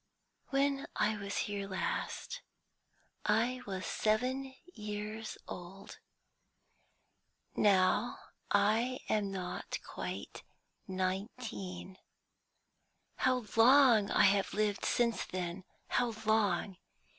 "When 0.49 0.87
I 0.95 1.15
was 1.15 1.37
here 1.45 1.67
last, 1.67 2.41
I 3.23 3.61
was 3.67 3.85
seven 3.85 4.55
years 4.73 5.37
old. 5.47 5.99
Now 7.55 8.17
I 8.49 9.01
am 9.09 9.29
not 9.29 9.77
quite 9.85 10.41
nineteen. 10.87 11.99
How 13.17 13.45
long 13.55 14.09
I 14.09 14.23
have 14.23 14.55
lived 14.55 14.85
since 14.85 15.23
then 15.23 15.65
how 15.87 16.15
long! 16.25 16.77